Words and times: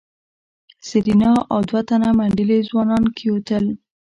سېرېنا 0.87 1.31
او 1.53 1.59
دوه 1.69 1.81
تنه 1.89 2.09
منډلي 2.17 2.59
ځوانان 2.69 3.03
کېوتل. 3.17 3.65